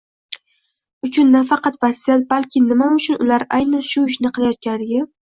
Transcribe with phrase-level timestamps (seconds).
[1.07, 5.03] uchun nafaqat vasiyat, balki nima uchun ular aynan shu ishni qilayotganligi